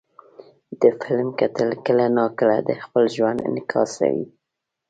د 0.81 0.83
فلم 1.01 1.29
کتل 1.39 1.69
کله 1.85 2.05
ناکله 2.17 2.57
د 2.69 2.71
خپل 2.83 3.03
ژوند 3.15 3.37
انعکاس 3.49 3.91
وي. 4.11 4.23